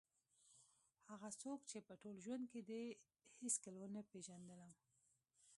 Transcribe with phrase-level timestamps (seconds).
[1.09, 2.83] هغه څوک چې په ټول ژوند کې دې
[3.41, 4.71] هېڅکله ونه پېژندلم.